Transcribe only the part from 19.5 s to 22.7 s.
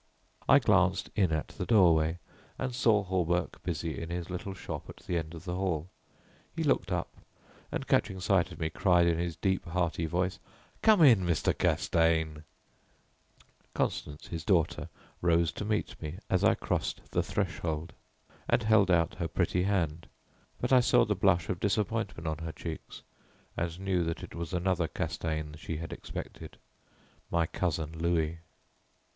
hand, but I saw the blush of disappointment on her